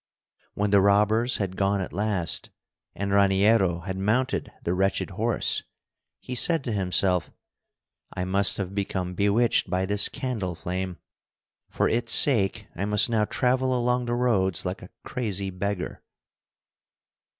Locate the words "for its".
11.69-12.13